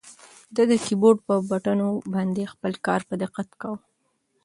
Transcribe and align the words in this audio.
ده 0.55 0.63
د 0.71 0.73
کیبورډ 0.85 1.19
په 1.27 1.35
بټنو 1.49 1.89
باندې 2.13 2.51
خپل 2.53 2.73
کار 2.85 3.01
په 3.09 3.15
دقت 3.23 3.49
کاوه. 3.61 3.79